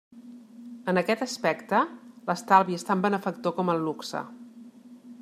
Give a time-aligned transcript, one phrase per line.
[0.93, 1.81] En aquest aspecte,
[2.31, 4.23] l'estalvi és tan benefactor com el luxe.